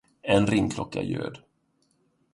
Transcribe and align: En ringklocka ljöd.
En 0.35 0.43
ringklocka 0.51 1.01
ljöd. 1.09 1.35